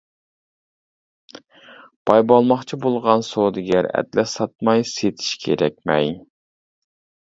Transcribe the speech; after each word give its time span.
باي 2.09 2.25
بولماقچى 2.33 2.81
بولغان 2.87 3.27
سودىگەر 3.31 3.91
ئەتلەس 3.93 4.37
ساتماي 4.41 4.87
سېتىش 4.97 5.33
كېرەك 5.49 5.83
مەي. 5.95 6.15